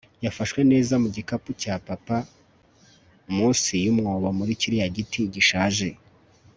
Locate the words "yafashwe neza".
0.25-0.93